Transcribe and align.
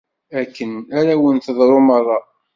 Akken 0.39 0.71
ara 0.99 1.15
wen-teḍru 1.21 1.79
merra. 1.87 2.17